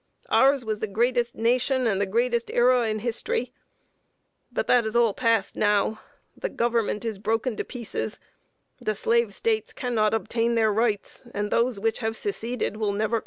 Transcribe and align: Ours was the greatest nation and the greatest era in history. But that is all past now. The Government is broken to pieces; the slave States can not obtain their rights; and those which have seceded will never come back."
Ours 0.29 0.65
was 0.65 0.79
the 0.79 0.87
greatest 0.87 1.35
nation 1.35 1.85
and 1.85 2.01
the 2.01 2.07
greatest 2.07 2.49
era 2.49 2.89
in 2.89 2.97
history. 2.97 3.53
But 4.51 4.65
that 4.65 4.83
is 4.83 4.95
all 4.95 5.13
past 5.13 5.55
now. 5.55 5.99
The 6.35 6.49
Government 6.49 7.05
is 7.05 7.19
broken 7.19 7.55
to 7.57 7.63
pieces; 7.63 8.17
the 8.79 8.95
slave 8.95 9.31
States 9.35 9.71
can 9.73 9.93
not 9.93 10.15
obtain 10.15 10.55
their 10.55 10.73
rights; 10.73 11.21
and 11.35 11.51
those 11.51 11.79
which 11.79 11.99
have 11.99 12.17
seceded 12.17 12.77
will 12.77 12.93
never 12.93 13.17
come 13.17 13.19
back." 13.19 13.19